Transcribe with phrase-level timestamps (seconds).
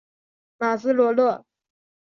[0.57, 1.45] 马兹罗勒。